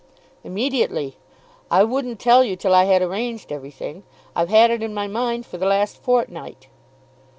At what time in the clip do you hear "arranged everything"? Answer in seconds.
3.03-4.01